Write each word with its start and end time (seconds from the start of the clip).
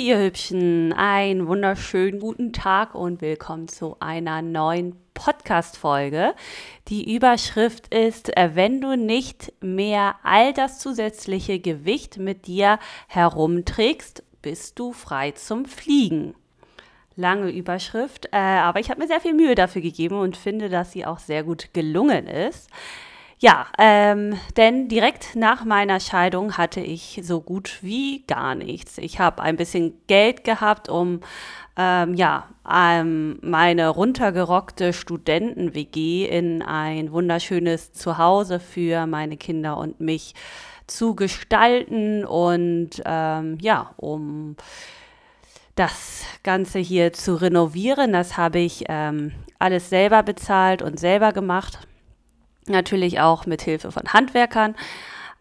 ihr 0.00 0.18
Hübschen, 0.18 0.94
einen 0.94 1.46
wunderschönen 1.46 2.20
guten 2.20 2.54
Tag 2.54 2.94
und 2.94 3.20
willkommen 3.20 3.68
zu 3.68 3.96
einer 4.00 4.40
neuen 4.40 4.96
Podcast-Folge. 5.12 6.32
Die 6.88 7.14
Überschrift 7.14 7.92
ist, 7.92 8.34
äh, 8.34 8.52
wenn 8.54 8.80
du 8.80 8.96
nicht 8.96 9.52
mehr 9.60 10.16
all 10.22 10.54
das 10.54 10.78
zusätzliche 10.78 11.60
Gewicht 11.60 12.16
mit 12.16 12.46
dir 12.46 12.78
herumträgst, 13.08 14.22
bist 14.40 14.78
du 14.78 14.94
frei 14.94 15.32
zum 15.32 15.66
Fliegen. 15.66 16.34
Lange 17.14 17.50
Überschrift, 17.50 18.30
äh, 18.32 18.38
aber 18.38 18.80
ich 18.80 18.88
habe 18.88 19.00
mir 19.00 19.06
sehr 19.06 19.20
viel 19.20 19.34
Mühe 19.34 19.54
dafür 19.54 19.82
gegeben 19.82 20.18
und 20.18 20.34
finde, 20.34 20.70
dass 20.70 20.92
sie 20.92 21.04
auch 21.04 21.18
sehr 21.18 21.44
gut 21.44 21.74
gelungen 21.74 22.26
ist. 22.26 22.70
Ja, 23.42 23.68
ähm, 23.78 24.38
denn 24.58 24.88
direkt 24.88 25.34
nach 25.34 25.64
meiner 25.64 25.98
Scheidung 25.98 26.58
hatte 26.58 26.80
ich 26.80 27.20
so 27.22 27.40
gut 27.40 27.78
wie 27.80 28.22
gar 28.26 28.54
nichts. 28.54 28.98
Ich 28.98 29.18
habe 29.18 29.40
ein 29.40 29.56
bisschen 29.56 29.94
Geld 30.08 30.44
gehabt, 30.44 30.90
um 30.90 31.20
ähm, 31.74 32.12
ja, 32.12 32.48
ähm, 32.70 33.38
meine 33.40 33.88
runtergerockte 33.88 34.92
Studenten-WG 34.92 36.26
in 36.26 36.60
ein 36.60 37.12
wunderschönes 37.12 37.94
Zuhause 37.94 38.60
für 38.60 39.06
meine 39.06 39.38
Kinder 39.38 39.78
und 39.78 40.00
mich 40.00 40.34
zu 40.86 41.14
gestalten 41.14 42.26
und 42.26 42.90
ähm, 43.06 43.56
ja, 43.62 43.94
um 43.96 44.56
das 45.76 46.24
Ganze 46.42 46.78
hier 46.78 47.14
zu 47.14 47.36
renovieren. 47.36 48.12
Das 48.12 48.36
habe 48.36 48.58
ich 48.58 48.84
ähm, 48.90 49.32
alles 49.58 49.88
selber 49.88 50.22
bezahlt 50.22 50.82
und 50.82 51.00
selber 51.00 51.32
gemacht 51.32 51.86
natürlich 52.70 53.20
auch 53.20 53.46
mit 53.46 53.62
Hilfe 53.62 53.92
von 53.92 54.12
Handwerkern. 54.12 54.74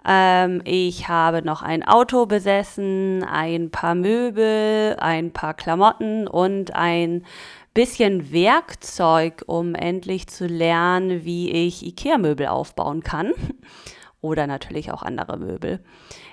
Ähm, 0.06 0.62
ich 0.64 1.08
habe 1.08 1.42
noch 1.42 1.62
ein 1.62 1.84
Auto 1.84 2.26
besessen, 2.26 3.24
ein 3.24 3.70
paar 3.70 3.96
Möbel, 3.96 4.96
ein 5.00 5.32
paar 5.32 5.54
Klamotten 5.54 6.28
und 6.28 6.74
ein 6.76 7.26
bisschen 7.74 8.32
Werkzeug, 8.32 9.44
um 9.46 9.76
endlich 9.76 10.28
zu 10.28 10.48
lernen, 10.48 11.24
wie 11.26 11.52
ich 11.52 11.86
IKEA-Möbel 11.86 12.48
aufbauen 12.48 13.04
kann. 13.04 13.34
Oder 14.22 14.48
natürlich 14.48 14.92
auch 14.92 15.04
andere 15.04 15.38
Möbel. 15.38 15.80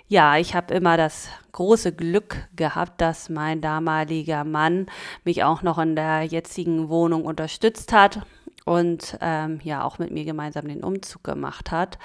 Ja, 0.09 0.37
ich 0.39 0.55
habe 0.55 0.75
immer 0.75 0.97
das 0.97 1.29
große 1.53 1.93
Glück 1.93 2.49
gehabt, 2.55 3.01
dass 3.01 3.29
mein 3.29 3.61
damaliger 3.61 4.45
Mann 4.45 4.87
mich 5.25 5.45
auch 5.45 5.63
noch 5.63 5.79
in 5.79 5.97
der 5.97 6.23
jetzigen 6.23 6.89
Wohnung 6.89 7.25
unterstützt 7.25 7.93
hat 7.93 8.21
und 8.67 9.17
ähm, 9.22 9.61
ja 9.62 9.84
auch 9.84 9.98
mit 9.98 10.11
mir 10.11 10.25
gemeinsam 10.25 10.69
den 10.69 10.84
Umzug 10.84 11.25
gemacht 11.25 11.70
hat. 11.70 11.98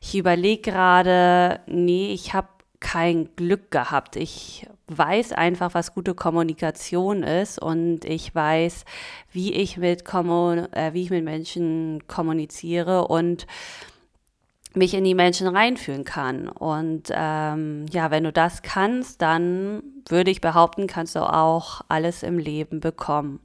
Ich 0.00 0.16
überlege 0.16 0.70
gerade, 0.70 1.60
nee, 1.66 2.12
ich 2.12 2.32
habe 2.32 2.48
kein 2.78 3.34
Glück 3.34 3.72
gehabt. 3.72 4.14
Ich 4.14 4.66
weiß 4.86 5.32
einfach, 5.32 5.74
was 5.74 5.94
gute 5.94 6.14
Kommunikation 6.14 7.24
ist 7.24 7.60
und 7.60 8.04
ich 8.04 8.32
weiß, 8.32 8.84
wie 9.32 9.52
ich 9.52 9.78
mit, 9.78 10.04
Kommun 10.04 10.72
äh, 10.72 10.92
wie 10.92 11.02
ich 11.02 11.10
mit 11.10 11.24
Menschen 11.24 12.06
kommuniziere 12.06 13.08
und 13.08 13.46
mich 14.74 14.94
in 14.94 15.02
die 15.02 15.14
Menschen 15.14 15.48
reinführen 15.48 16.04
kann. 16.04 16.48
Und 16.48 17.10
ähm, 17.10 17.86
ja, 17.90 18.12
wenn 18.12 18.24
du 18.24 18.32
das 18.32 18.62
kannst, 18.62 19.22
dann 19.22 19.82
würde 20.08 20.30
ich 20.30 20.40
behaupten, 20.40 20.86
kannst 20.86 21.16
du 21.16 21.20
auch 21.20 21.80
alles 21.88 22.22
im 22.22 22.38
Leben 22.38 22.78
bekommen. 22.78 23.40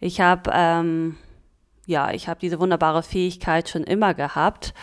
Ich 0.00 0.20
habe 0.20 0.50
ähm, 0.52 1.16
ja, 1.86 2.10
ich 2.12 2.28
habe 2.28 2.40
diese 2.40 2.58
wunderbare 2.60 3.02
Fähigkeit 3.02 3.68
schon 3.68 3.84
immer 3.84 4.14
gehabt. 4.14 4.74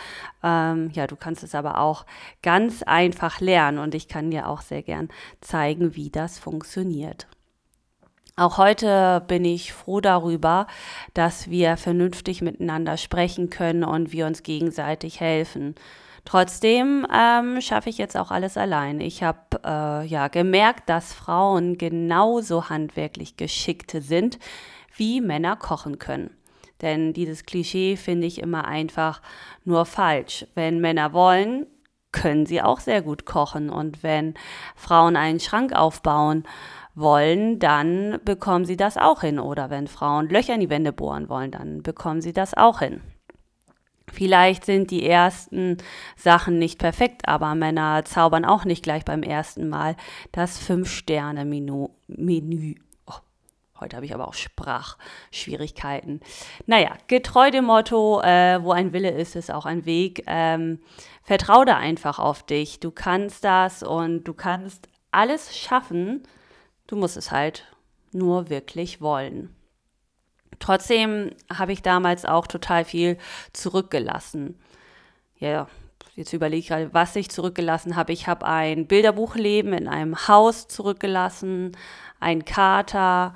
Ähm, 0.44 0.90
ja, 0.94 1.08
du 1.08 1.16
kannst 1.16 1.44
es 1.44 1.56
aber 1.56 1.80
auch 1.80 2.06
ganz 2.42 2.84
einfach 2.84 3.40
lernen 3.40 3.80
und 3.80 3.96
ich 3.96 4.08
kann 4.08 4.32
dir 4.32 4.48
auch 4.48 4.62
sehr 4.62 4.84
gern 4.84 5.10
zeigen, 5.42 5.96
wie 5.96 6.10
das 6.10 6.40
funktioniert. 6.40 7.28
Auch 8.38 8.58
heute 8.58 9.24
bin 9.28 9.46
ich 9.46 9.74
froh 9.74 10.00
darüber, 10.00 10.68
dass 11.14 11.50
wir 11.50 11.78
vernünftig 11.78 12.42
miteinander 12.42 12.98
sprechen 12.98 13.50
können 13.50 13.84
und 13.84 14.14
wir 14.14 14.26
uns 14.26 14.42
gegenseitig 14.42 15.20
helfen. 15.20 15.76
Trotzdem 16.24 17.06
ähm, 17.14 17.62
schaffe 17.62 17.90
ich 17.90 17.98
jetzt 17.98 18.16
auch 18.16 18.32
alles 18.32 18.56
allein. 18.58 19.02
Ich 19.02 19.24
habe 19.24 19.40
äh, 19.66 20.06
ja 20.06 20.28
gemerkt, 20.28 20.88
dass 20.88 21.14
Frauen 21.14 21.78
genauso 21.78 22.70
handwerklich 22.70 23.38
geschickte 23.38 24.02
sind, 24.02 24.40
wie 24.96 25.20
Männer 25.20 25.56
kochen 25.56 26.00
können. 26.00 26.32
Denn 26.82 27.14
dieses 27.14 27.46
Klischee 27.46 27.96
finde 27.96 28.28
ich 28.28 28.42
immer 28.42 28.66
einfach 28.66 29.22
nur 29.64 29.86
falsch. 29.86 30.46
Wenn 30.56 30.82
Männer 30.82 31.14
wollen, 31.14 31.68
können 32.12 32.46
sie 32.46 32.62
auch 32.62 32.80
sehr 32.80 33.02
gut 33.02 33.26
kochen. 33.26 33.70
Und 33.70 34.04
wenn 34.04 34.34
Frauen 34.76 35.16
einen 35.16 35.40
Schrank 35.40 35.74
aufbauen 35.74 36.44
wollen, 36.96 37.60
dann 37.60 38.20
bekommen 38.26 38.66
sie 38.66 38.78
das 38.78 38.98
auch 38.98 39.22
hin. 39.22 39.40
Oder 39.40 39.70
wenn 39.70 39.88
Frauen 39.88 40.30
Löcher 40.30 40.56
in 40.56 40.60
die 40.60 40.70
Wände 40.70 40.92
bohren 40.92 41.30
wollen, 41.30 41.52
dann 41.52 41.84
bekommen 41.84 42.22
sie 42.22 42.34
das 42.34 42.54
auch 42.54 42.80
hin. 42.80 43.02
Vielleicht 44.12 44.66
sind 44.66 44.92
die 44.92 45.08
ersten 45.08 45.78
Sachen 46.18 46.60
nicht 46.60 46.80
perfekt, 46.80 47.30
aber 47.30 47.56
Männer 47.56 48.04
zaubern 48.04 48.44
auch 48.44 48.66
nicht 48.66 48.84
gleich 48.84 49.06
beim 49.06 49.24
ersten 49.24 49.70
Mal 49.70 49.96
das 50.34 50.58
Fünf-Sterne-Menü 50.58 52.76
Heute 53.82 53.96
habe 53.96 54.06
ich 54.06 54.14
aber 54.14 54.28
auch 54.28 54.36
Sprachschwierigkeiten. 54.36 56.22
Naja, 56.68 56.96
getreu 57.08 57.50
dem 57.50 57.66
Motto, 57.66 58.22
äh, 58.22 58.64
wo 58.64 58.72
ein 58.72 58.94
Wille 58.94 59.10
ist, 59.10 59.36
ist 59.36 59.52
auch 59.52 59.66
ein 59.66 59.86
Weg. 59.86 60.24
Ähm, 60.28 60.80
vertrau 61.24 61.66
da 61.66 61.78
einfach 61.78 62.20
auf 62.20 62.44
dich. 62.44 62.80
Du 62.80 62.92
kannst 62.92 63.44
das 63.44 63.82
und 63.82 64.24
du 64.26 64.36
kannst 64.36 64.88
alles 65.10 65.58
schaffen. 65.58 66.22
Du 66.86 66.96
musst 66.96 67.18
es 67.18 67.32
halt 67.32 67.66
nur 68.12 68.50
wirklich 68.52 69.02
wollen. 69.02 69.56
Trotzdem 70.60 71.32
habe 71.52 71.74
ich 71.74 71.82
damals 71.82 72.24
auch 72.26 72.46
total 72.46 72.86
viel 72.86 73.18
zurückgelassen. 73.52 74.60
Ja, 75.40 75.68
jetzt 76.16 76.34
überlege 76.34 76.60
ich 76.60 76.68
gerade, 76.68 76.94
was 76.94 77.16
ich 77.16 77.30
zurückgelassen 77.30 77.96
habe. 77.96 78.14
Ich 78.14 78.28
habe 78.28 78.46
ein 78.46 78.86
Bilderbuchleben 78.86 79.74
in 79.74 79.88
einem 79.88 80.28
Haus 80.28 80.68
zurückgelassen, 80.68 81.72
ein 82.20 82.46
Kater, 82.46 83.34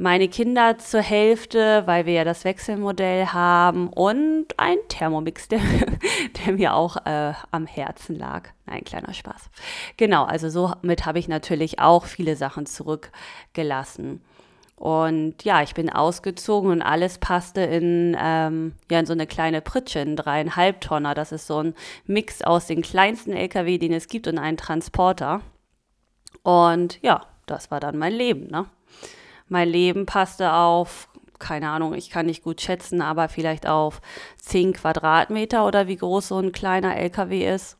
meine 0.00 0.28
Kinder 0.28 0.78
zur 0.78 1.02
Hälfte, 1.02 1.82
weil 1.84 2.06
wir 2.06 2.14
ja 2.14 2.24
das 2.24 2.44
Wechselmodell 2.44 3.26
haben 3.26 3.88
und 3.88 4.46
ein 4.56 4.78
Thermomix, 4.88 5.46
der, 5.48 5.60
der 6.46 6.54
mir 6.54 6.74
auch 6.74 6.96
äh, 7.04 7.34
am 7.50 7.66
Herzen 7.66 8.18
lag. 8.18 8.48
Nein, 8.64 8.82
kleiner 8.82 9.12
Spaß. 9.12 9.50
Genau, 9.98 10.24
also 10.24 10.48
somit 10.48 11.04
habe 11.04 11.18
ich 11.18 11.28
natürlich 11.28 11.80
auch 11.80 12.06
viele 12.06 12.34
Sachen 12.34 12.64
zurückgelassen. 12.64 14.22
Und 14.74 15.44
ja, 15.44 15.60
ich 15.62 15.74
bin 15.74 15.90
ausgezogen 15.90 16.70
und 16.70 16.80
alles 16.80 17.18
passte 17.18 17.60
in, 17.60 18.16
ähm, 18.18 18.72
ja, 18.90 19.00
in 19.00 19.04
so 19.04 19.12
eine 19.12 19.26
kleine 19.26 19.60
Pritsche, 19.60 20.00
ein 20.00 20.16
dreieinhalb 20.16 20.80
Tonner. 20.80 21.12
Das 21.12 21.30
ist 21.30 21.46
so 21.46 21.62
ein 21.62 21.74
Mix 22.06 22.40
aus 22.40 22.66
den 22.66 22.80
kleinsten 22.80 23.32
LKW, 23.32 23.76
den 23.76 23.92
es 23.92 24.08
gibt, 24.08 24.26
und 24.26 24.38
einen 24.38 24.56
Transporter. 24.56 25.42
Und 26.42 27.02
ja, 27.02 27.26
das 27.44 27.70
war 27.70 27.80
dann 27.80 27.98
mein 27.98 28.14
Leben, 28.14 28.46
ne? 28.46 28.64
Mein 29.50 29.68
Leben 29.68 30.06
passte 30.06 30.52
auf, 30.52 31.08
keine 31.38 31.70
Ahnung, 31.70 31.94
ich 31.94 32.10
kann 32.10 32.26
nicht 32.26 32.42
gut 32.44 32.60
schätzen, 32.60 33.02
aber 33.02 33.28
vielleicht 33.28 33.66
auf 33.66 34.00
10 34.42 34.74
Quadratmeter 34.74 35.66
oder 35.66 35.88
wie 35.88 35.96
groß 35.96 36.28
so 36.28 36.38
ein 36.38 36.52
kleiner 36.52 36.96
LKW 36.96 37.52
ist. 37.52 37.76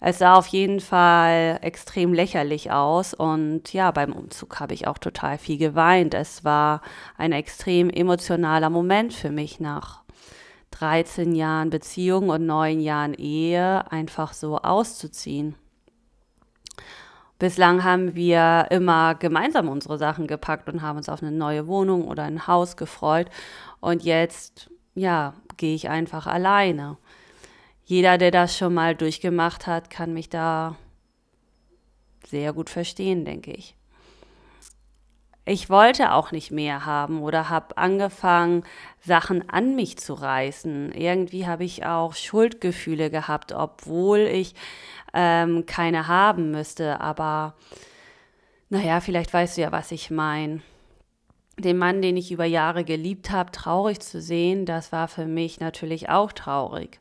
Es 0.00 0.18
sah 0.18 0.34
auf 0.34 0.48
jeden 0.48 0.80
Fall 0.80 1.58
extrem 1.62 2.12
lächerlich 2.12 2.70
aus 2.70 3.14
und 3.14 3.72
ja, 3.72 3.90
beim 3.90 4.12
Umzug 4.12 4.60
habe 4.60 4.74
ich 4.74 4.86
auch 4.86 4.98
total 4.98 5.38
viel 5.38 5.56
geweint. 5.56 6.12
Es 6.12 6.44
war 6.44 6.82
ein 7.16 7.32
extrem 7.32 7.88
emotionaler 7.88 8.68
Moment 8.68 9.14
für 9.14 9.30
mich 9.30 9.60
nach 9.60 10.02
13 10.72 11.34
Jahren 11.34 11.70
Beziehung 11.70 12.28
und 12.28 12.44
9 12.44 12.80
Jahren 12.80 13.14
Ehe 13.14 13.90
einfach 13.90 14.32
so 14.34 14.58
auszuziehen. 14.58 15.54
Bislang 17.38 17.82
haben 17.82 18.14
wir 18.14 18.68
immer 18.70 19.14
gemeinsam 19.16 19.68
unsere 19.68 19.98
Sachen 19.98 20.26
gepackt 20.26 20.68
und 20.68 20.82
haben 20.82 20.96
uns 20.96 21.08
auf 21.08 21.22
eine 21.22 21.32
neue 21.32 21.66
Wohnung 21.66 22.06
oder 22.06 22.22
ein 22.24 22.46
Haus 22.46 22.76
gefreut. 22.76 23.28
Und 23.80 24.04
jetzt, 24.04 24.70
ja, 24.94 25.34
gehe 25.56 25.74
ich 25.74 25.88
einfach 25.88 26.26
alleine. 26.26 26.96
Jeder, 27.84 28.18
der 28.18 28.30
das 28.30 28.56
schon 28.56 28.74
mal 28.74 28.94
durchgemacht 28.94 29.66
hat, 29.66 29.90
kann 29.90 30.14
mich 30.14 30.28
da 30.28 30.76
sehr 32.26 32.52
gut 32.52 32.70
verstehen, 32.70 33.24
denke 33.24 33.52
ich 33.52 33.76
ich 35.46 35.68
wollte 35.68 36.12
auch 36.12 36.32
nicht 36.32 36.50
mehr 36.50 36.86
haben 36.86 37.22
oder 37.22 37.50
habe 37.50 37.76
angefangen, 37.76 38.64
Sachen 39.00 39.48
an 39.50 39.76
mich 39.76 39.98
zu 39.98 40.14
reißen. 40.14 40.92
Irgendwie 40.92 41.46
habe 41.46 41.64
ich 41.64 41.84
auch 41.84 42.14
Schuldgefühle 42.14 43.10
gehabt, 43.10 43.52
obwohl 43.52 44.20
ich 44.20 44.54
ähm, 45.14 45.64
keine 45.66 46.08
haben 46.08 46.50
müsste. 46.50 47.00
Aber 47.00 47.54
naja, 48.68 49.00
vielleicht 49.00 49.32
weißt 49.32 49.56
du 49.56 49.62
ja, 49.62 49.72
was 49.72 49.92
ich 49.92 50.10
meine. 50.10 50.60
Den 51.56 51.78
Mann, 51.78 52.02
den 52.02 52.16
ich 52.16 52.32
über 52.32 52.44
Jahre 52.44 52.84
geliebt 52.84 53.30
habe, 53.30 53.52
traurig 53.52 54.00
zu 54.00 54.20
sehen, 54.20 54.66
das 54.66 54.90
war 54.90 55.08
für 55.08 55.26
mich 55.26 55.60
natürlich 55.60 56.08
auch 56.08 56.32
traurig. 56.32 57.00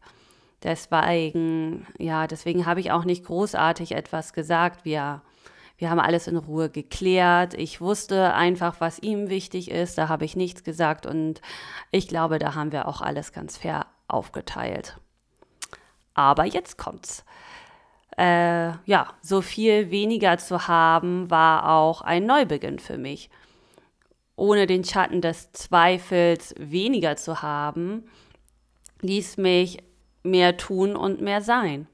Deswegen, 0.61 1.87
ja, 1.97 2.27
deswegen 2.27 2.65
habe 2.65 2.79
ich 2.79 2.91
auch 2.91 3.03
nicht 3.03 3.25
großartig 3.25 3.93
etwas 3.93 4.31
gesagt. 4.33 4.85
Wir 4.85 5.21
Wir 5.77 5.89
haben 5.89 5.99
alles 5.99 6.27
in 6.27 6.37
Ruhe 6.37 6.69
geklärt. 6.69 7.55
Ich 7.55 7.81
wusste 7.81 8.33
einfach, 8.35 8.79
was 8.79 8.99
ihm 8.99 9.27
wichtig 9.29 9.71
ist. 9.71 9.97
Da 9.97 10.07
habe 10.07 10.23
ich 10.23 10.35
nichts 10.35 10.63
gesagt 10.63 11.05
und 11.05 11.41
ich 11.91 12.07
glaube, 12.07 12.37
da 12.37 12.53
haben 12.53 12.71
wir 12.71 12.87
auch 12.87 13.01
alles 13.01 13.33
ganz 13.33 13.57
fair 13.57 13.87
aufgeteilt. 14.07 14.97
Aber 16.13 16.45
jetzt 16.45 16.77
kommt's. 16.77 17.25
Äh, 18.17 18.73
ja, 18.85 19.13
so 19.21 19.41
viel 19.41 19.89
weniger 19.89 20.37
zu 20.37 20.67
haben, 20.67 21.29
war 21.29 21.69
auch 21.69 22.01
ein 22.01 22.25
Neubeginn 22.25 22.79
für 22.79 22.97
mich. 22.97 23.29
Ohne 24.35 24.67
den 24.67 24.83
Schatten 24.83 25.21
des 25.21 25.51
Zweifels 25.51 26.53
weniger 26.57 27.15
zu 27.15 27.41
haben, 27.41 28.03
ließ 29.01 29.37
mich 29.37 29.79
mehr 30.23 30.57
tun 30.57 30.95
und 30.95 31.21
mehr 31.21 31.41
sein. 31.41 31.87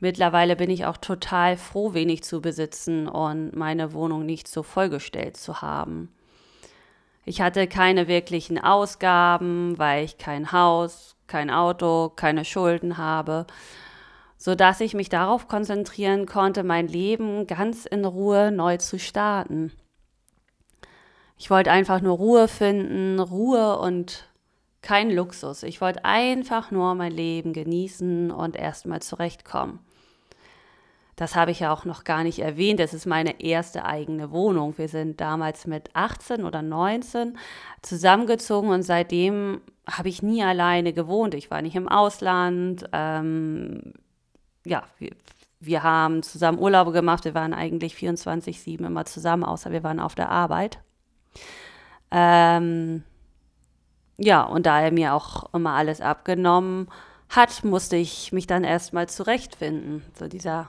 Mittlerweile 0.00 0.56
bin 0.56 0.70
ich 0.70 0.86
auch 0.86 0.98
total 0.98 1.56
froh, 1.56 1.94
wenig 1.94 2.22
zu 2.24 2.42
besitzen 2.42 3.08
und 3.08 3.56
meine 3.56 3.92
Wohnung 3.92 4.26
nicht 4.26 4.48
so 4.48 4.62
vollgestellt 4.62 5.36
zu 5.36 5.62
haben. 5.62 6.12
Ich 7.24 7.40
hatte 7.40 7.66
keine 7.66 8.06
wirklichen 8.06 8.58
Ausgaben, 8.62 9.78
weil 9.78 10.04
ich 10.04 10.18
kein 10.18 10.52
Haus, 10.52 11.16
kein 11.26 11.50
Auto, 11.50 12.10
keine 12.10 12.44
Schulden 12.44 12.98
habe, 12.98 13.46
so 14.44 14.54
dass 14.54 14.82
ich 14.82 14.92
mich 14.92 15.08
darauf 15.08 15.48
konzentrieren 15.48 16.26
konnte, 16.26 16.64
mein 16.64 16.86
Leben 16.86 17.46
ganz 17.46 17.86
in 17.86 18.04
Ruhe 18.04 18.52
neu 18.52 18.76
zu 18.76 18.98
starten. 18.98 19.72
Ich 21.38 21.48
wollte 21.48 21.70
einfach 21.70 22.02
nur 22.02 22.18
Ruhe 22.18 22.46
finden, 22.46 23.20
Ruhe 23.20 23.78
und 23.78 24.28
kein 24.82 25.10
Luxus. 25.10 25.62
Ich 25.62 25.80
wollte 25.80 26.04
einfach 26.04 26.70
nur 26.70 26.94
mein 26.94 27.12
Leben 27.12 27.54
genießen 27.54 28.30
und 28.30 28.54
erstmal 28.54 29.00
zurechtkommen. 29.00 29.78
Das 31.16 31.36
habe 31.36 31.50
ich 31.50 31.60
ja 31.60 31.72
auch 31.72 31.86
noch 31.86 32.04
gar 32.04 32.22
nicht 32.22 32.40
erwähnt. 32.40 32.80
Das 32.80 32.92
ist 32.92 33.06
meine 33.06 33.40
erste 33.40 33.86
eigene 33.86 34.30
Wohnung. 34.30 34.76
Wir 34.76 34.88
sind 34.88 35.22
damals 35.22 35.66
mit 35.66 35.88
18 35.94 36.44
oder 36.44 36.60
19 36.60 37.38
zusammengezogen 37.80 38.68
und 38.68 38.82
seitdem 38.82 39.62
habe 39.90 40.10
ich 40.10 40.22
nie 40.22 40.44
alleine 40.44 40.92
gewohnt. 40.92 41.32
Ich 41.32 41.50
war 41.50 41.62
nicht 41.62 41.76
im 41.76 41.88
Ausland. 41.88 42.84
Ähm, 42.92 43.94
ja, 44.64 44.82
wir, 44.98 45.10
wir 45.60 45.82
haben 45.82 46.22
zusammen 46.22 46.58
Urlaube 46.58 46.92
gemacht. 46.92 47.24
Wir 47.24 47.34
waren 47.34 47.54
eigentlich 47.54 47.94
24-7 47.94 48.86
immer 48.86 49.04
zusammen, 49.04 49.44
außer 49.44 49.72
wir 49.72 49.82
waren 49.82 50.00
auf 50.00 50.14
der 50.14 50.30
Arbeit. 50.30 50.78
Ähm, 52.10 53.02
ja, 54.16 54.42
und 54.42 54.66
da 54.66 54.80
er 54.80 54.92
mir 54.92 55.14
auch 55.14 55.52
immer 55.52 55.72
alles 55.72 56.00
abgenommen 56.00 56.88
hat, 57.28 57.64
musste 57.64 57.96
ich 57.96 58.32
mich 58.32 58.46
dann 58.46 58.64
erstmal 58.64 59.08
zurechtfinden, 59.08 60.02
zu 60.14 60.28
dieser 60.28 60.68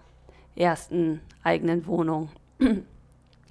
ersten 0.56 1.22
eigenen 1.44 1.86
Wohnung. 1.88 2.30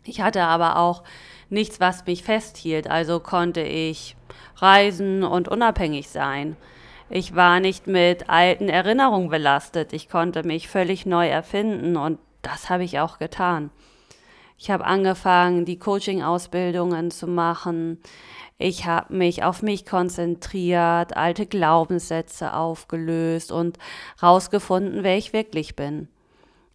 Ich 0.07 0.21
hatte 0.21 0.43
aber 0.43 0.77
auch 0.77 1.03
nichts, 1.49 1.81
was 1.81 2.05
mich 2.05 2.25
festhielt, 2.25 2.91
also 2.91 3.21
konnte 3.21 3.63
ich 3.63 4.17
reisen 4.57 5.23
und 5.23 5.49
unabhängig 5.49 6.11
sein. 6.11 6.59
Ich 7.17 7.37
war 7.37 7.61
nicht 7.61 7.87
mit 7.87 8.29
alten 8.29 8.69
Erinnerungen 8.69 9.29
belastet, 9.29 9.93
ich 9.93 10.09
konnte 10.09 10.43
mich 10.43 10.67
völlig 10.67 11.07
neu 11.07 11.29
erfinden 11.29 11.97
und 11.97 12.19
das 12.43 12.71
habe 12.71 12.83
ich 12.83 12.99
auch 12.99 13.21
getan. 13.21 13.71
Ich 14.59 14.69
habe 14.69 14.85
angefangen, 14.85 15.65
die 15.65 15.79
Coaching-Ausbildungen 15.79 17.13
zu 17.13 17.29
machen. 17.29 18.01
Ich 18.59 18.87
habe 18.87 19.15
mich 19.15 19.45
auf 19.45 19.63
mich 19.63 19.87
konzentriert, 19.87 21.17
alte 21.17 21.47
Glaubenssätze 21.47 22.53
aufgelöst 22.53 23.53
und 23.53 23.79
rausgefunden, 24.21 25.05
wer 25.05 25.17
ich 25.17 25.33
wirklich 25.33 25.77
bin. 25.77 26.09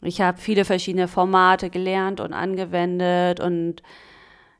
Ich 0.01 0.21
habe 0.21 0.37
viele 0.37 0.63
verschiedene 0.63 1.09
Formate 1.09 1.69
gelernt 1.69 2.21
und 2.21 2.31
angewendet 2.31 3.41
und 3.41 3.83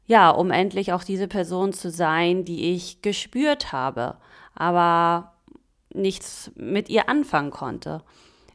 ja, 0.07 0.29
um 0.29 0.51
endlich 0.51 0.91
auch 0.91 1.05
diese 1.05 1.29
Person 1.29 1.71
zu 1.71 1.89
sein, 1.89 2.43
die 2.43 2.73
ich 2.73 3.01
gespürt 3.01 3.71
habe, 3.71 4.17
aber 4.55 5.38
nichts 5.93 6.51
mit 6.55 6.89
ihr 6.89 7.09
anfangen 7.09 7.51
konnte. 7.51 8.03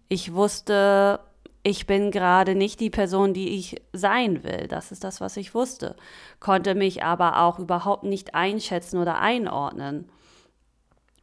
Ich 0.09 0.33
wusste, 0.35 1.21
ich 1.63 1.87
bin 1.87 2.11
gerade 2.11 2.55
nicht 2.55 2.81
die 2.81 2.91
Person, 2.91 3.33
die 3.33 3.57
ich 3.57 3.83
sein 3.93 4.45
will. 4.45 4.69
Das 4.69 4.93
ist 4.93 5.03
das, 5.03 5.21
was 5.21 5.37
ich 5.37 5.55
wusste. 5.55 5.97
Konnte 6.39 6.75
mich 6.75 7.03
aber 7.03 7.41
auch 7.41 7.59
überhaupt 7.59 8.05
nicht 8.05 8.35
einschätzen 8.35 8.99
oder 8.99 9.19
einordnen. 9.19 10.11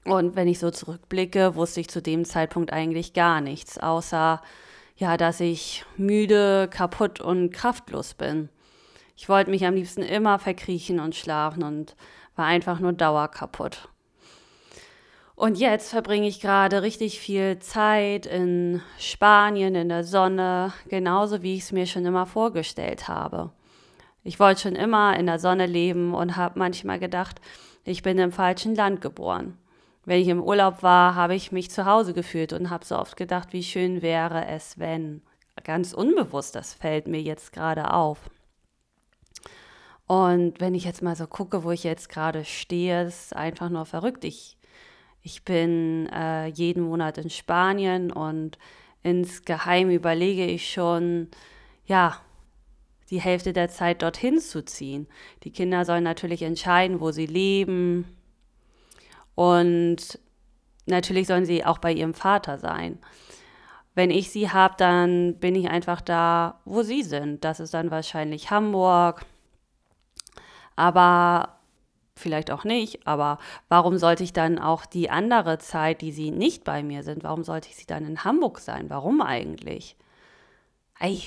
Und 0.04 0.36
wenn 0.36 0.48
ich 0.48 0.58
so 0.58 0.72
zurückblicke, 0.72 1.56
wusste 1.56 1.80
ich 1.80 1.90
zu 1.90 2.02
dem 2.02 2.26
Zeitpunkt 2.26 2.74
eigentlich 2.74 3.14
gar 3.14 3.40
nichts, 3.40 3.78
außer 3.78 4.42
ja, 4.98 5.18
dass 5.18 5.40
ich 5.40 5.86
müde, 5.96 6.68
kaputt 6.72 7.22
und 7.22 7.52
kraftlos 7.52 8.16
bin. 8.16 8.50
Ich 9.16 9.30
wollte 9.30 9.52
mich 9.52 9.66
am 9.66 9.76
liebsten 9.76 10.02
immer 10.02 10.40
verkriechen 10.40 11.00
und 11.00 11.16
schlafen 11.16 11.64
und 11.64 11.96
war 12.36 12.46
einfach 12.46 12.80
nur 12.80 12.94
dauerkaputt. 12.94 13.90
Und 15.36 15.58
jetzt 15.58 15.90
verbringe 15.90 16.28
ich 16.28 16.40
gerade 16.40 16.82
richtig 16.82 17.20
viel 17.20 17.60
Zeit 17.60 18.26
in 18.26 18.82
Spanien, 19.00 19.76
in 19.76 19.90
der 19.90 20.04
Sonne, 20.04 20.74
genauso 20.88 21.42
wie 21.42 21.56
ich 21.56 21.62
es 21.62 21.72
mir 21.72 21.86
schon 21.86 22.06
immer 22.06 22.26
vorgestellt 22.26 23.08
habe. 23.08 23.52
Ich 24.24 24.40
wollte 24.40 24.62
schon 24.62 24.76
immer 24.76 25.18
in 25.18 25.26
der 25.26 25.40
Sonne 25.40 25.66
leben 25.66 26.14
und 26.14 26.36
habe 26.36 26.60
manchmal 26.60 27.00
gedacht, 27.00 27.42
ich 27.84 28.04
bin 28.04 28.20
im 28.20 28.32
falschen 28.32 28.76
Land 28.76 29.02
geboren. 29.02 29.58
Wenn 30.06 30.22
ich 30.22 30.28
im 30.28 30.44
Urlaub 30.44 30.84
war, 30.84 31.16
habe 31.16 31.36
ich 31.36 31.52
mich 31.52 31.72
zu 31.72 31.86
Hause 31.86 32.14
gefühlt 32.14 32.54
und 32.54 32.70
habe 32.70 32.86
so 32.86 32.98
oft 32.98 33.18
gedacht, 33.18 33.54
wie 33.54 33.64
schön 33.64 34.02
wäre 34.02 34.46
es, 34.48 34.78
wenn. 34.78 35.22
Ganz 35.64 35.94
unbewusst, 35.94 36.56
das 36.56 36.74
fällt 36.74 37.08
mir 37.08 37.22
jetzt 37.22 37.54
gerade 37.54 37.94
auf. 37.94 38.30
Und 40.08 40.60
wenn 40.60 40.76
ich 40.76 40.86
jetzt 40.86 41.02
mal 41.02 41.16
so 41.16 41.28
gucke, 41.28 41.64
wo 41.64 41.72
ich 41.72 41.84
jetzt 41.84 42.10
gerade 42.10 42.46
stehe, 42.46 43.04
ist 43.06 43.36
einfach 43.36 43.70
nur 43.70 43.86
verrückt. 43.86 44.24
Ich 44.26 44.58
ich 45.24 45.44
bin 45.44 46.08
äh, 46.12 46.48
jeden 46.48 46.84
Monat 46.84 47.18
in 47.18 47.30
Spanien 47.30 48.12
und 48.12 48.58
insgeheim 49.04 49.90
überlege 49.90 50.46
ich 50.46 50.72
schon, 50.72 51.28
ja, 51.86 52.20
die 53.10 53.22
Hälfte 53.22 53.54
der 53.54 53.70
Zeit 53.70 54.02
dorthin 54.02 54.40
zu 54.40 54.64
ziehen. 54.64 55.08
Die 55.44 55.52
Kinder 55.52 55.86
sollen 55.86 56.04
natürlich 56.04 56.42
entscheiden, 56.44 57.02
wo 57.02 57.12
sie 57.12 57.26
leben. 57.26 58.06
Und 59.36 60.18
natürlich 60.86 61.28
sollen 61.28 61.46
sie 61.46 61.66
auch 61.66 61.78
bei 61.78 61.92
ihrem 61.92 62.14
Vater 62.14 62.58
sein. 62.58 63.00
Wenn 63.94 64.10
ich 64.10 64.32
sie 64.32 64.50
habe, 64.50 64.76
dann 64.78 65.36
bin 65.36 65.56
ich 65.56 65.70
einfach 65.70 66.00
da, 66.00 66.62
wo 66.64 66.82
sie 66.84 67.04
sind. 67.04 67.44
Das 67.44 67.60
ist 67.60 67.74
dann 67.74 67.92
wahrscheinlich 67.92 68.50
Hamburg. 68.50 69.26
Aber 70.78 71.58
vielleicht 72.22 72.52
auch 72.52 72.64
nicht, 72.64 73.06
aber 73.06 73.38
warum 73.68 73.98
sollte 73.98 74.24
ich 74.24 74.34
dann 74.34 74.60
auch 74.60 74.86
die 74.86 75.10
andere 75.10 75.58
Zeit, 75.58 76.02
die 76.02 76.12
sie 76.12 76.32
nicht 76.32 76.64
bei 76.64 76.84
mir 76.84 77.04
sind, 77.04 77.24
warum 77.24 77.44
sollte 77.44 77.70
ich 77.70 77.76
sie 77.76 77.86
dann 77.86 78.06
in 78.06 78.24
Hamburg 78.24 78.60
sein? 78.60 78.90
Warum 78.90 79.22
eigentlich? 79.22 79.96
Ey, 81.00 81.24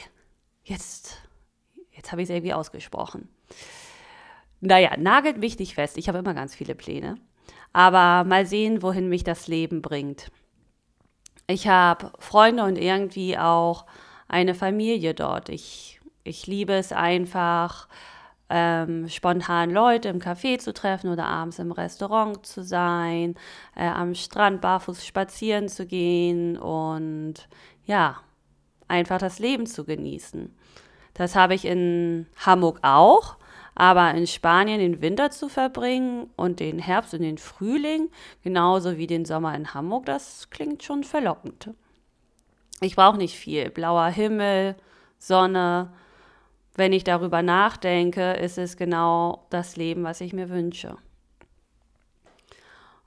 jetzt, 0.64 1.18
jetzt 1.92 2.12
habe 2.12 2.22
ich 2.22 2.28
es 2.28 2.34
irgendwie 2.34 2.54
ausgesprochen. 2.54 3.28
Naja, 4.60 4.96
nagelt 4.96 5.38
mich 5.38 5.58
nicht 5.58 5.74
fest. 5.74 5.98
Ich 5.98 6.08
habe 6.08 6.18
immer 6.18 6.32
ganz 6.32 6.54
viele 6.54 6.74
Pläne. 6.74 7.16
Aber 7.72 8.26
mal 8.26 8.46
sehen, 8.46 8.82
wohin 8.82 9.08
mich 9.08 9.24
das 9.24 9.48
Leben 9.48 9.82
bringt. 9.82 10.30
Ich 11.46 11.68
habe 11.68 12.12
Freunde 12.18 12.64
und 12.64 12.78
irgendwie 12.78 13.36
auch 13.36 13.84
eine 14.28 14.54
Familie 14.54 15.12
dort. 15.12 15.50
Ich, 15.50 16.00
ich 16.22 16.46
liebe 16.46 16.72
es 16.72 16.92
einfach, 16.92 17.88
ähm, 18.50 19.08
spontan 19.08 19.70
Leute 19.70 20.08
im 20.08 20.18
Café 20.18 20.58
zu 20.58 20.72
treffen 20.72 21.10
oder 21.10 21.26
abends 21.26 21.58
im 21.58 21.72
Restaurant 21.72 22.44
zu 22.44 22.62
sein, 22.62 23.34
äh, 23.74 23.86
am 23.86 24.14
Strand 24.14 24.60
barfuß 24.60 25.04
spazieren 25.04 25.68
zu 25.68 25.86
gehen 25.86 26.58
und 26.58 27.48
ja, 27.86 28.18
einfach 28.88 29.18
das 29.18 29.38
Leben 29.38 29.66
zu 29.66 29.84
genießen. 29.84 30.54
Das 31.14 31.36
habe 31.36 31.54
ich 31.54 31.64
in 31.64 32.26
Hamburg 32.44 32.80
auch, 32.82 33.36
aber 33.74 34.12
in 34.12 34.26
Spanien 34.26 34.78
den 34.78 35.00
Winter 35.00 35.30
zu 35.30 35.48
verbringen 35.48 36.30
und 36.36 36.60
den 36.60 36.78
Herbst 36.78 37.14
und 37.14 37.22
den 37.22 37.38
Frühling, 37.38 38.10
genauso 38.42 38.98
wie 38.98 39.06
den 39.06 39.24
Sommer 39.24 39.54
in 39.54 39.74
Hamburg, 39.74 40.06
das 40.06 40.50
klingt 40.50 40.82
schon 40.82 41.02
verlockend. 41.02 41.70
Ich 42.80 42.96
brauche 42.96 43.16
nicht 43.16 43.36
viel. 43.36 43.70
Blauer 43.70 44.08
Himmel, 44.08 44.76
Sonne, 45.18 45.90
wenn 46.74 46.92
ich 46.92 47.04
darüber 47.04 47.42
nachdenke, 47.42 48.32
ist 48.32 48.58
es 48.58 48.76
genau 48.76 49.46
das 49.50 49.76
Leben, 49.76 50.04
was 50.04 50.20
ich 50.20 50.32
mir 50.32 50.48
wünsche. 50.48 50.96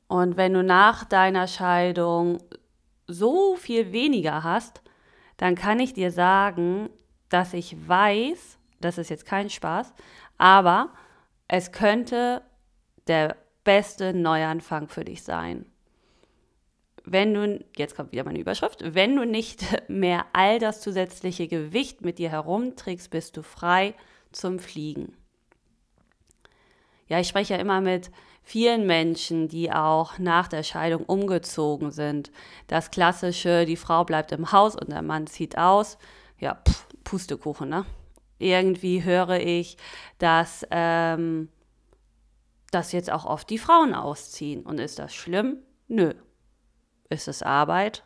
Und 0.07 0.37
wenn 0.37 0.53
du 0.53 0.63
nach 0.63 1.03
deiner 1.03 1.47
Scheidung 1.47 2.37
so 3.07 3.55
viel 3.55 3.91
weniger 3.91 4.43
hast, 4.43 4.81
dann 5.35 5.55
kann 5.55 5.79
ich 5.79 5.93
dir 5.93 6.11
sagen, 6.11 6.89
dass 7.29 7.53
ich 7.53 7.87
weiß, 7.87 8.57
das 8.79 8.97
ist 8.97 9.09
jetzt 9.09 9.25
kein 9.25 9.49
Spaß, 9.49 9.93
aber 10.37 10.89
es 11.47 11.71
könnte 11.71 12.41
der 13.07 13.35
beste 13.63 14.13
Neuanfang 14.13 14.87
für 14.87 15.03
dich 15.03 15.23
sein. 15.23 15.65
Wenn 17.11 17.33
du, 17.33 17.65
jetzt 17.77 17.95
kommt 17.95 18.11
wieder 18.11 18.23
meine 18.23 18.39
Überschrift, 18.39 18.83
wenn 18.93 19.15
du 19.15 19.25
nicht 19.25 19.63
mehr 19.87 20.25
all 20.33 20.59
das 20.59 20.81
zusätzliche 20.81 21.47
Gewicht 21.47 22.01
mit 22.01 22.19
dir 22.19 22.29
herumträgst, 22.29 23.09
bist 23.09 23.37
du 23.37 23.43
frei 23.43 23.93
zum 24.31 24.59
Fliegen. 24.59 25.15
Ja, 27.07 27.19
ich 27.19 27.27
spreche 27.27 27.53
ja 27.53 27.59
immer 27.59 27.79
mit 27.79 28.11
vielen 28.43 28.85
Menschen, 28.85 29.47
die 29.47 29.71
auch 29.71 30.19
nach 30.19 30.47
der 30.47 30.63
Scheidung 30.63 31.05
umgezogen 31.05 31.91
sind. 31.91 32.31
Das 32.67 32.91
klassische, 32.91 33.65
die 33.65 33.77
Frau 33.77 34.03
bleibt 34.03 34.31
im 34.33 34.51
Haus 34.51 34.75
und 34.75 34.91
der 34.91 35.01
Mann 35.01 35.27
zieht 35.27 35.57
aus. 35.57 35.97
Ja, 36.39 36.55
pff, 36.67 36.87
Pustekuchen, 37.03 37.69
ne? 37.69 37.85
Irgendwie 38.39 39.03
höre 39.03 39.39
ich, 39.39 39.77
dass, 40.19 40.65
ähm, 40.69 41.49
dass 42.71 42.91
jetzt 42.91 43.11
auch 43.11 43.25
oft 43.25 43.49
die 43.49 43.57
Frauen 43.57 43.93
ausziehen. 43.95 44.63
Und 44.63 44.79
ist 44.79 44.99
das 44.99 45.15
schlimm? 45.15 45.57
Nö. 45.87 46.13
Ist 47.09 47.27
es 47.27 47.43
Arbeit? 47.43 48.03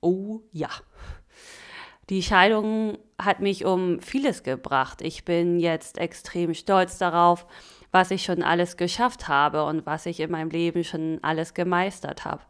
Oh 0.00 0.40
ja. 0.50 0.68
Die 2.10 2.22
Scheidung 2.22 2.98
hat 3.20 3.40
mich 3.40 3.64
um 3.64 4.00
vieles 4.00 4.42
gebracht. 4.42 5.00
Ich 5.02 5.24
bin 5.24 5.60
jetzt 5.60 5.98
extrem 5.98 6.52
stolz 6.54 6.98
darauf, 6.98 7.46
was 7.92 8.10
ich 8.10 8.24
schon 8.24 8.42
alles 8.42 8.76
geschafft 8.76 9.28
habe 9.28 9.64
und 9.64 9.86
was 9.86 10.06
ich 10.06 10.20
in 10.20 10.30
meinem 10.30 10.50
Leben 10.50 10.82
schon 10.82 11.18
alles 11.22 11.54
gemeistert 11.54 12.24
habe. 12.24 12.42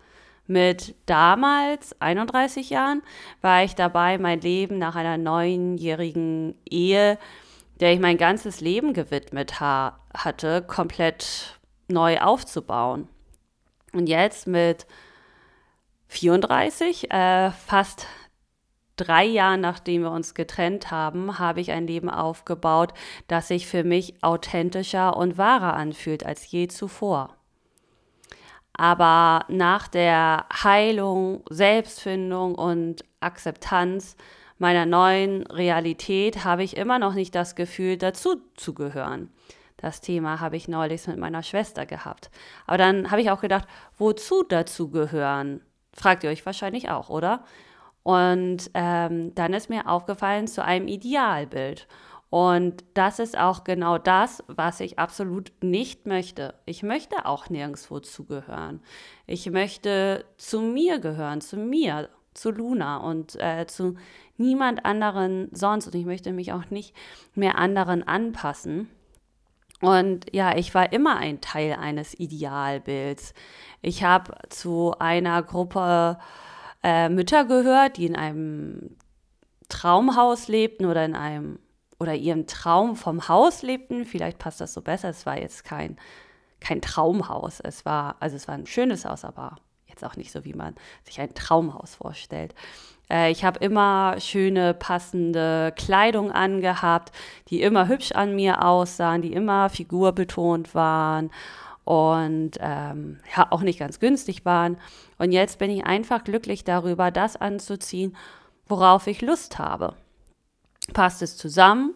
Mit 0.47 0.95
damals 1.07 2.01
31 2.01 2.71
Jahren 2.71 3.03
war 3.41 3.63
ich 3.63 3.75
dabei, 3.75 4.19
mein 4.19 4.41
Leben 4.41 4.79
nach 4.79 4.97
einer 4.97 5.19
neunjährigen 5.19 6.55
Ehe, 6.69 7.19
der 7.81 7.93
ich 7.93 8.01
mein 8.01 8.19
ganzes 8.19 8.61
Leben 8.61 8.93
gewidmet 8.93 9.61
ha 9.61 9.99
hatte, 10.15 10.63
komplett 10.63 11.61
neu 11.89 12.19
aufzubauen. 12.21 13.09
Und 13.93 14.09
jetzt 14.09 14.47
mit 14.47 14.87
34, 16.13 17.11
äh, 17.11 17.51
fast 17.53 18.07
drei 18.97 19.25
Jahren 19.25 19.63
nachdem 19.63 20.03
wir 20.03 20.11
uns 20.11 20.35
getrennt 20.35 20.91
haben, 20.91 21.39
habe 21.39 21.61
ich 21.61 21.73
ein 21.73 21.87
Leben 21.87 22.11
aufgebaut, 22.11 22.93
das 23.29 23.49
sich 23.49 23.67
für 23.67 23.83
mich 23.83 24.23
authentischer 24.23 25.17
und 25.17 25.39
wahrer 25.39 25.75
anfühlt 25.75 26.27
als 26.27 26.51
je 26.51 26.69
zuvor. 26.69 27.35
Aber 28.75 29.47
nach 29.49 29.89
der 29.89 30.47
Heilung, 30.63 31.43
Selbstfindung 31.49 32.55
und 32.55 33.05
Akzeptanz 33.21 34.17
meiner 34.59 34.87
neuen 34.87 35.47
Realität 35.47 36.45
habe 36.45 36.63
ich 36.63 36.77
immer 36.77 36.99
noch 36.99 37.15
nicht 37.15 37.35
das 37.35 37.55
Gefühl, 37.55 37.97
dazu 37.97 38.37
zu 38.55 38.75
gehören. 38.75 39.31
Das 39.79 40.01
Thema 40.01 40.41
habe 40.41 40.57
ich 40.57 40.69
neulich 40.69 41.07
mit 41.07 41.19
meiner 41.19 41.43
Schwester 41.43 41.87
gehabt. 41.87 42.31
Aber 42.67 42.79
dann 42.79 43.11
habe 43.11 43.23
ich 43.23 43.31
auch 43.31 43.41
gedacht, 43.41 43.67
wozu 43.99 44.45
dazu 44.45 44.91
gehören? 44.91 45.63
Fragt 45.95 46.25
ihr 46.25 46.31
euch 46.31 46.45
wahrscheinlich 46.47 46.91
auch, 46.91 47.11
oder? 47.11 47.45
Und 48.03 48.71
ähm, 48.75 49.35
dann 49.35 49.53
ist 49.53 49.71
mir 49.71 49.89
aufgefallen 49.89 50.47
zu 50.47 50.65
einem 50.65 50.89
Idealbild. 50.89 51.87
Und 52.31 52.83
das 52.95 53.19
ist 53.19 53.37
auch 53.37 53.63
genau 53.63 53.99
das, 53.99 54.43
was 54.47 54.81
ich 54.81 54.99
absolut 54.99 55.53
nicht 55.61 56.07
möchte. 56.07 56.55
Ich 56.65 56.83
möchte 56.83 57.27
auch 57.27 57.51
nirgendwo 57.51 58.01
zugehören. 58.01 58.81
Ich 59.27 59.51
möchte 59.51 60.25
zu 60.39 60.63
mir 60.63 60.99
gehören, 60.99 61.43
zu 61.43 61.59
mir, 61.59 62.09
zu 62.33 62.51
Luna 62.51 62.97
und 62.97 63.39
äh, 63.39 63.67
zu 63.67 63.97
niemand 64.39 64.87
anderen 64.87 65.51
sonst. 65.53 65.89
Und 65.89 65.95
ich 65.95 66.07
möchte 66.07 66.33
mich 66.33 66.55
auch 66.55 66.71
nicht 66.71 66.97
mehr 67.35 67.59
anderen 67.59 68.03
anpassen. 68.03 68.89
Und 69.83 70.33
ja, 70.33 70.57
ich 70.57 70.75
war 70.75 70.93
immer 70.93 71.17
ein 71.17 71.41
Teil 71.41 71.73
eines 71.73 72.19
Idealbilds. 72.19 73.35
Ich 73.81 74.05
habe 74.05 74.35
zu 74.49 74.95
einer 75.01 75.43
Gruppe 75.43 76.19
äh, 76.85 77.09
Mütter 77.09 77.45
gehört, 77.45 77.97
die 77.97 78.07
in 78.07 78.15
einem 78.15 78.97
Traumhaus 79.69 80.47
lebten 80.47 80.87
oder 80.87 81.05
in 81.05 81.17
einem 81.17 81.59
oder 81.99 82.15
ihren 82.15 82.47
Traum 82.47 82.95
vom 82.95 83.27
Haus 83.29 83.63
lebten. 83.63 84.05
Vielleicht 84.05 84.39
passt 84.39 84.61
das 84.61 84.73
so 84.73 84.83
besser. 84.83 85.09
Es 85.09 85.27
war 85.27 85.39
jetzt 85.39 85.65
kein, 85.65 85.97
kein 86.61 86.81
Traumhaus. 86.81 87.59
Es 87.59 87.85
war, 87.85 88.17
also 88.21 88.37
es 88.37 88.47
war 88.47 88.55
ein 88.55 88.67
schönes 88.67 89.05
Haus, 89.05 89.25
aber 89.25 89.57
jetzt 89.87 90.05
auch 90.05 90.17
nicht 90.17 90.31
so, 90.31 90.45
wie 90.45 90.55
man 90.55 90.77
sich 91.05 91.21
ein 91.21 91.35
Traumhaus 91.35 91.97
vorstellt. 91.97 92.55
Äh, 93.13 93.31
ich 93.31 93.45
habe 93.45 93.59
immer 93.61 94.17
schöne, 94.19 94.75
passende 94.75 95.73
Kleidung 95.77 96.33
angehabt, 96.33 97.13
die 97.49 97.61
immer 97.61 97.87
hübsch 97.87 98.13
an 98.13 98.35
mir 98.35 98.65
aussahen, 98.65 99.23
die 99.23 99.35
immer 99.35 99.69
figurbetont 99.69 100.75
waren 100.75 101.31
und 101.85 102.53
ähm, 102.61 103.21
ja 103.37 103.49
auch 103.51 103.61
nicht 103.61 103.79
ganz 103.79 104.01
günstig 104.01 104.45
waren. 104.45 104.79
Und 105.19 105.33
jetzt 105.33 105.59
bin 105.59 105.71
ich 105.71 105.85
einfach 105.85 106.25
glücklich 106.25 106.65
darüber, 106.65 107.11
das 107.11 107.37
anzuziehen, 107.37 108.17
worauf 108.67 109.07
ich 109.07 109.21
Lust 109.21 109.59
habe. 109.59 109.95
Passt 110.95 111.23
es 111.23 111.37
zusammen? 111.37 111.95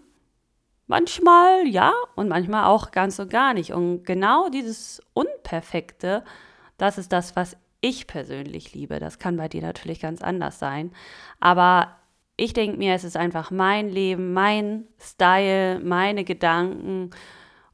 Manchmal 0.89 1.67
ja 1.67 1.93
und 2.15 2.29
manchmal 2.29 2.67
auch 2.67 2.93
ganz 2.93 3.19
und 3.19 3.31
gar 3.31 3.55
nicht. 3.55 3.73
Und 3.73 4.05
genau 4.05 4.49
dieses 4.49 5.01
Unperfekte, 5.15 6.23
das 6.79 6.99
ist 6.99 7.13
das, 7.13 7.35
was 7.35 7.57
ich 7.87 8.07
persönlich 8.07 8.75
liebe. 8.75 8.99
Das 8.99 9.19
kann 9.19 9.37
bei 9.37 9.49
dir 9.49 9.63
natürlich 9.63 10.01
ganz 10.01 10.23
anders 10.23 10.59
sein. 10.59 10.93
Aber 11.41 11.97
ich 12.37 12.53
denke 12.53 12.77
mir, 12.77 12.95
es 12.95 13.05
ist 13.05 13.17
einfach 13.17 13.51
mein 13.51 13.89
Leben, 13.89 14.33
mein 14.33 14.85
Style, 15.01 15.81
meine 15.81 16.25
Gedanken 16.25 17.11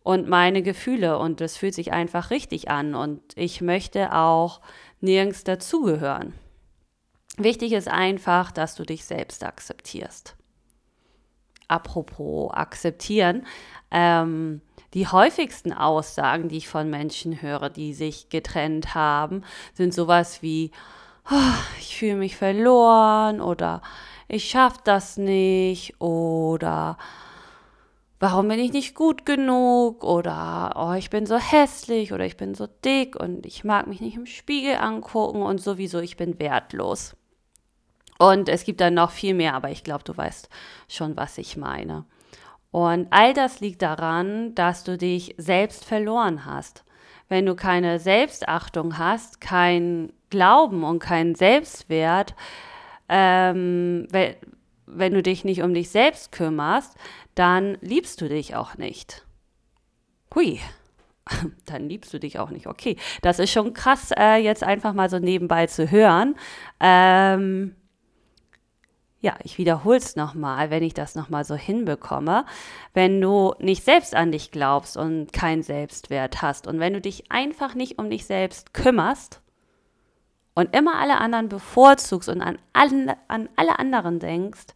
und 0.03 0.29
meine 0.29 0.63
Gefühle 0.63 1.19
und 1.19 1.41
es 1.41 1.57
fühlt 1.57 1.75
sich 1.75 1.93
einfach 1.93 2.31
richtig 2.31 2.71
an 2.71 2.95
und 2.95 3.23
ich 3.37 3.61
möchte 3.61 4.15
auch 4.15 4.61
nirgends 5.01 5.45
dazugehören. 5.45 6.35
Wichtig 7.39 7.73
ist 7.73 7.89
einfach, 7.89 8.53
dass 8.53 8.75
du 8.75 8.85
dich 8.85 9.05
selbst 9.05 9.43
akzeptierst. 9.43 10.37
Apropos 11.67 12.53
akzeptieren, 12.53 13.47
ähm, 13.91 14.61
die 14.95 15.07
häufigsten 15.07 15.73
Aussagen, 15.73 16.49
die 16.49 16.59
ich 16.59 16.69
von 16.69 16.91
Menschen 16.91 17.41
höre, 17.41 17.71
die 17.71 17.95
sich 17.95 18.29
getrennt 18.29 18.95
haben, 18.95 19.43
sind 19.75 19.95
sowas 19.95 20.43
wie, 20.43 20.71
oh, 21.31 21.59
ich 21.79 21.97
fühle 21.97 22.17
mich 22.17 22.37
verloren 22.37 23.41
oder 23.41 23.83
ich 24.29 24.49
schaffe 24.49 24.81
das 24.85 25.17
nicht 25.17 26.01
oder 26.01 26.99
warum 28.21 28.49
bin 28.49 28.59
ich 28.59 28.73
nicht 28.73 28.95
gut 28.95 29.27
genug 29.27 30.05
oder 30.05 30.75
oh, 30.77 30.93
ich 30.93 31.11
bin 31.11 31.27
so 31.27 31.37
hässlich 31.37 32.13
oder 32.13 32.25
ich 32.25 32.37
bin 32.37 32.55
so 32.55 32.69
dick 32.85 33.17
und 33.17 33.47
ich 33.47 33.65
mag 33.65 33.87
mich 33.87 34.01
nicht 34.01 34.17
im 34.17 34.27
Spiegel 34.27 34.77
angucken 34.77 35.43
und 35.43 35.61
sowieso 35.61 36.01
ich 36.01 36.17
bin 36.17 36.39
wertlos. 36.39 37.17
Und 38.19 38.49
es 38.49 38.65
gibt 38.65 38.81
dann 38.81 38.95
noch 38.95 39.11
viel 39.11 39.35
mehr, 39.35 39.55
aber 39.55 39.71
ich 39.71 39.83
glaube, 39.83 40.05
du 40.05 40.17
weißt 40.17 40.49
schon, 40.87 41.17
was 41.17 41.39
ich 41.39 41.57
meine. 41.57 42.05
Und 42.73 43.07
all 43.11 43.35
das 43.35 43.61
liegt 43.61 43.83
daran, 43.83 44.55
dass 44.55 44.83
du 44.83 44.99
dich 44.99 45.35
selbst 45.39 45.85
verloren 45.85 46.47
hast. 46.47 46.85
Wenn 47.29 47.47
du 47.47 47.55
keine 47.55 47.99
Selbstachtung 48.01 48.99
hast, 48.99 49.41
kein 49.41 50.13
Glauben 50.31 50.83
und 50.83 50.99
keinen 50.99 51.35
Selbstwert, 51.35 52.35
ähm, 53.09 54.09
wenn, 54.11 54.35
wenn 54.87 55.13
du 55.13 55.23
dich 55.23 55.45
nicht 55.45 55.63
um 55.63 55.75
dich 55.75 55.91
selbst 55.91 56.33
kümmerst, 56.33 56.97
dann 57.35 57.77
liebst 57.83 58.21
du 58.23 58.29
dich 58.29 58.57
auch 58.57 58.77
nicht. 58.79 59.27
Hui, 60.35 60.59
dann 61.67 61.91
liebst 61.91 62.13
du 62.15 62.19
dich 62.19 62.39
auch 62.39 62.51
nicht. 62.51 62.67
Okay, 62.67 62.97
das 63.21 63.39
ist 63.39 63.53
schon 63.53 63.75
krass, 63.75 64.13
äh, 64.17 64.37
jetzt 64.37 64.65
einfach 64.65 64.95
mal 64.95 65.11
so 65.11 65.19
nebenbei 65.19 65.67
zu 65.67 65.91
hören. 65.91 66.37
Ähm, 66.81 67.77
ja, 69.23 69.37
ich 69.45 69.57
wiederhole 69.57 69.99
es 69.99 70.17
nochmal, 70.17 70.71
wenn 70.71 70.83
ich 70.83 70.95
das 70.95 71.15
nochmal 71.15 71.45
so 71.45 71.55
hinbekomme. 71.55 72.45
Wenn 72.93 73.21
du 73.21 73.55
nicht 73.61 73.85
selbst 73.85 74.17
an 74.17 74.33
dich 74.33 74.51
glaubst 74.51 74.97
und 74.97 75.33
keinen 75.33 75.63
Selbstwert 75.63 76.43
hast 76.43 76.67
und 76.67 76.81
wenn 76.81 76.93
du 76.93 77.01
dich 77.01 77.31
einfach 77.31 77.77
nicht 77.77 77.99
um 77.99 78.11
dich 78.11 78.27
selbst 78.27 78.75
kümmerst 78.75 79.41
und 80.55 80.75
immer 80.77 80.97
alle 80.97 81.19
anderen 81.19 81.49
bevorzugst 81.49 82.29
und 82.29 82.43
an, 82.43 82.59
alle, 82.73 83.17
an 83.29 83.49
alle 83.55 83.79
anderen 83.79 84.19
denkst, 84.19 84.75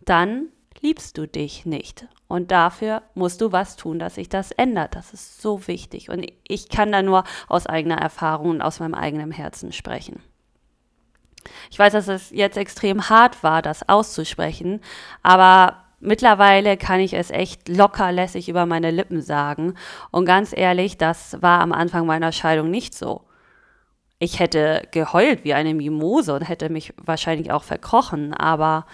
dann 0.00 0.48
liebst 0.80 1.18
du 1.18 1.28
dich 1.28 1.66
nicht. 1.66 2.08
Und 2.28 2.50
dafür 2.50 3.02
musst 3.14 3.42
du 3.42 3.52
was 3.52 3.76
tun, 3.76 3.98
dass 3.98 4.14
sich 4.14 4.30
das 4.30 4.52
ändert. 4.52 4.96
Das 4.96 5.12
ist 5.12 5.42
so 5.42 5.68
wichtig. 5.68 6.08
Und 6.08 6.26
ich 6.48 6.70
kann 6.70 6.90
da 6.90 7.02
nur 7.02 7.24
aus 7.46 7.66
eigener 7.66 7.98
Erfahrung 7.98 8.48
und 8.48 8.62
aus 8.62 8.80
meinem 8.80 8.94
eigenen 8.94 9.32
Herzen 9.32 9.70
sprechen. 9.70 10.22
Ich 11.70 11.78
weiß, 11.78 11.92
dass 11.92 12.08
es 12.08 12.30
jetzt 12.30 12.56
extrem 12.56 13.08
hart 13.08 13.42
war, 13.42 13.62
das 13.62 13.88
auszusprechen, 13.88 14.80
aber 15.22 15.84
mittlerweile 16.00 16.76
kann 16.76 17.00
ich 17.00 17.14
es 17.14 17.30
echt 17.30 17.68
lockerlässig 17.68 18.48
über 18.48 18.66
meine 18.66 18.90
Lippen 18.90 19.22
sagen. 19.22 19.74
Und 20.10 20.24
ganz 20.24 20.52
ehrlich, 20.56 20.98
das 20.98 21.40
war 21.40 21.60
am 21.60 21.72
Anfang 21.72 22.06
meiner 22.06 22.32
Scheidung 22.32 22.70
nicht 22.70 22.94
so. 22.94 23.22
Ich 24.18 24.38
hätte 24.38 24.86
geheult 24.92 25.44
wie 25.44 25.54
eine 25.54 25.74
Mimose 25.74 26.34
und 26.34 26.42
hätte 26.42 26.68
mich 26.68 26.94
wahrscheinlich 26.96 27.50
auch 27.50 27.64
verkrochen, 27.64 28.34
aber 28.34 28.86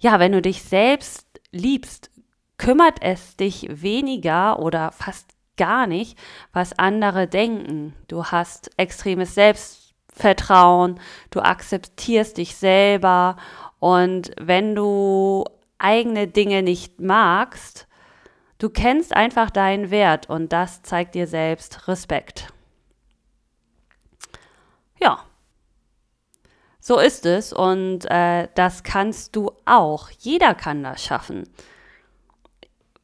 ja, 0.00 0.20
wenn 0.20 0.32
du 0.32 0.42
dich 0.42 0.62
selbst 0.62 1.26
liebst, 1.50 2.10
kümmert 2.58 2.98
es 3.00 3.36
dich 3.36 3.66
weniger 3.70 4.58
oder 4.58 4.92
fast 4.92 5.30
gar 5.56 5.86
nicht, 5.86 6.18
was 6.52 6.78
andere 6.78 7.26
denken. 7.26 7.94
Du 8.08 8.24
hast 8.24 8.70
extremes 8.78 9.34
Selbstvertrauen 9.34 9.77
Vertrauen, 10.18 11.00
du 11.30 11.40
akzeptierst 11.40 12.36
dich 12.36 12.56
selber 12.56 13.36
und 13.78 14.32
wenn 14.38 14.74
du 14.74 15.44
eigene 15.78 16.26
Dinge 16.26 16.62
nicht 16.62 17.00
magst, 17.00 17.86
du 18.58 18.68
kennst 18.68 19.14
einfach 19.14 19.50
deinen 19.50 19.90
Wert 19.90 20.28
und 20.28 20.52
das 20.52 20.82
zeigt 20.82 21.14
dir 21.14 21.26
selbst 21.26 21.88
Respekt. 21.88 22.52
Ja, 25.00 25.24
so 26.80 26.98
ist 26.98 27.26
es 27.26 27.52
und 27.52 28.10
äh, 28.10 28.48
das 28.54 28.82
kannst 28.82 29.36
du 29.36 29.52
auch. 29.64 30.10
Jeder 30.18 30.54
kann 30.54 30.82
das 30.82 31.04
schaffen. 31.04 31.48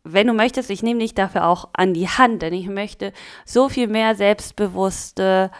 Wenn 0.04 0.26
du 0.26 0.32
möchtest, 0.32 0.70
ich 0.70 0.82
nehme 0.82 1.00
dich 1.00 1.14
dafür 1.14 1.46
auch 1.46 1.68
an 1.72 1.94
die 1.94 2.08
Hand, 2.08 2.42
denn 2.42 2.52
ich 2.52 2.66
möchte 2.66 3.12
so 3.44 3.68
viel 3.68 3.86
mehr 3.86 4.14
selbstbewusste 4.14 5.50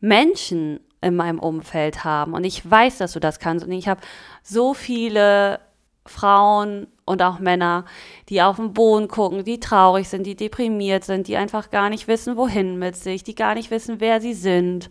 Menschen 0.00 0.80
in 1.04 1.16
meinem 1.16 1.38
Umfeld 1.38 2.04
haben. 2.04 2.32
Und 2.32 2.44
ich 2.44 2.68
weiß, 2.68 2.98
dass 2.98 3.12
du 3.12 3.20
das 3.20 3.38
kannst. 3.38 3.64
Und 3.64 3.72
ich 3.72 3.88
habe 3.88 4.00
so 4.42 4.74
viele 4.74 5.60
Frauen 6.06 6.86
und 7.04 7.22
auch 7.22 7.38
Männer, 7.38 7.84
die 8.28 8.42
auf 8.42 8.56
den 8.56 8.72
Boden 8.72 9.08
gucken, 9.08 9.44
die 9.44 9.60
traurig 9.60 10.08
sind, 10.08 10.26
die 10.26 10.36
deprimiert 10.36 11.04
sind, 11.04 11.28
die 11.28 11.36
einfach 11.36 11.70
gar 11.70 11.90
nicht 11.90 12.08
wissen, 12.08 12.36
wohin 12.36 12.78
mit 12.78 12.96
sich, 12.96 13.22
die 13.22 13.34
gar 13.34 13.54
nicht 13.54 13.70
wissen, 13.70 14.00
wer 14.00 14.20
sie 14.20 14.34
sind. 14.34 14.90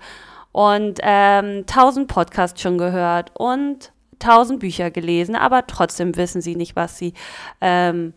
Und 0.52 1.00
ähm, 1.02 1.66
tausend 1.66 2.08
Podcasts 2.08 2.62
schon 2.62 2.78
gehört 2.78 3.32
und 3.34 3.92
tausend 4.20 4.60
Bücher 4.60 4.92
gelesen, 4.92 5.36
aber 5.36 5.68
trotzdem 5.68 6.16
wissen 6.16 6.42
sie 6.42 6.56
nicht, 6.56 6.76
was 6.76 6.98
sie, 6.98 7.14
ähm, 7.60 8.14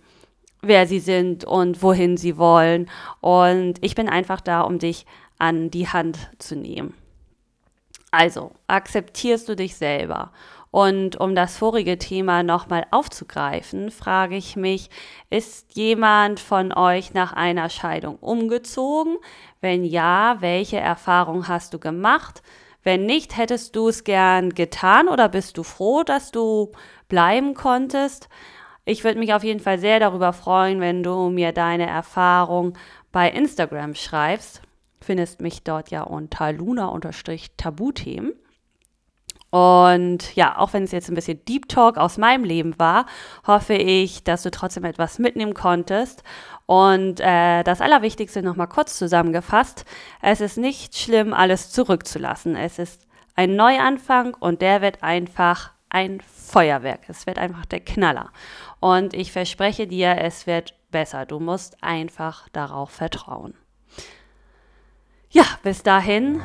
wer 0.60 0.86
sie 0.86 1.00
sind 1.00 1.44
und 1.44 1.82
wohin 1.82 2.16
sie 2.16 2.36
wollen. 2.36 2.90
Und 3.20 3.74
ich 3.80 3.94
bin 3.94 4.08
einfach 4.08 4.40
da, 4.40 4.60
um 4.60 4.78
dich 4.78 5.06
an 5.38 5.70
die 5.70 5.88
Hand 5.88 6.30
zu 6.38 6.56
nehmen. 6.56 6.94
Also, 8.18 8.52
akzeptierst 8.66 9.46
du 9.46 9.56
dich 9.56 9.76
selber? 9.76 10.32
Und 10.70 11.20
um 11.20 11.34
das 11.34 11.58
vorige 11.58 11.98
Thema 11.98 12.42
nochmal 12.42 12.86
aufzugreifen, 12.90 13.90
frage 13.90 14.36
ich 14.36 14.56
mich, 14.56 14.88
ist 15.28 15.76
jemand 15.76 16.40
von 16.40 16.72
euch 16.72 17.12
nach 17.12 17.34
einer 17.34 17.68
Scheidung 17.68 18.16
umgezogen? 18.16 19.18
Wenn 19.60 19.84
ja, 19.84 20.36
welche 20.40 20.78
Erfahrung 20.78 21.46
hast 21.46 21.74
du 21.74 21.78
gemacht? 21.78 22.42
Wenn 22.82 23.04
nicht, 23.04 23.36
hättest 23.36 23.76
du 23.76 23.88
es 23.88 24.02
gern 24.02 24.54
getan 24.54 25.08
oder 25.08 25.28
bist 25.28 25.58
du 25.58 25.62
froh, 25.62 26.02
dass 26.02 26.30
du 26.30 26.72
bleiben 27.10 27.52
konntest? 27.52 28.30
Ich 28.86 29.04
würde 29.04 29.18
mich 29.18 29.34
auf 29.34 29.44
jeden 29.44 29.60
Fall 29.60 29.78
sehr 29.78 30.00
darüber 30.00 30.32
freuen, 30.32 30.80
wenn 30.80 31.02
du 31.02 31.28
mir 31.28 31.52
deine 31.52 31.86
Erfahrung 31.86 32.78
bei 33.12 33.30
Instagram 33.30 33.94
schreibst 33.94 34.62
findest 35.00 35.40
mich 35.40 35.62
dort 35.62 35.90
ja 35.90 36.02
unter 36.02 36.52
luna-tabuthemen. 36.52 38.32
Und 39.50 40.34
ja, 40.34 40.58
auch 40.58 40.72
wenn 40.72 40.82
es 40.82 40.92
jetzt 40.92 41.08
ein 41.08 41.14
bisschen 41.14 41.44
Deep 41.46 41.68
Talk 41.68 41.96
aus 41.96 42.18
meinem 42.18 42.44
Leben 42.44 42.78
war, 42.78 43.06
hoffe 43.46 43.74
ich, 43.74 44.24
dass 44.24 44.42
du 44.42 44.50
trotzdem 44.50 44.84
etwas 44.84 45.18
mitnehmen 45.18 45.54
konntest. 45.54 46.24
Und 46.66 47.20
äh, 47.20 47.62
das 47.62 47.80
Allerwichtigste 47.80 48.42
nochmal 48.42 48.66
kurz 48.66 48.98
zusammengefasst, 48.98 49.84
es 50.20 50.40
ist 50.40 50.58
nicht 50.58 50.96
schlimm, 50.96 51.32
alles 51.32 51.70
zurückzulassen. 51.70 52.56
Es 52.56 52.78
ist 52.78 53.06
ein 53.34 53.54
Neuanfang 53.56 54.34
und 54.34 54.62
der 54.62 54.82
wird 54.82 55.02
einfach 55.02 55.72
ein 55.88 56.20
Feuerwerk. 56.20 57.08
Es 57.08 57.26
wird 57.26 57.38
einfach 57.38 57.64
der 57.66 57.80
Knaller. 57.80 58.30
Und 58.80 59.14
ich 59.14 59.32
verspreche 59.32 59.86
dir, 59.86 60.18
es 60.18 60.46
wird 60.46 60.74
besser. 60.90 61.24
Du 61.24 61.38
musst 61.38 61.82
einfach 61.82 62.48
darauf 62.50 62.90
vertrauen. 62.90 63.54
Ja, 65.30 65.44
bis 65.62 65.82
dahin 65.82 66.40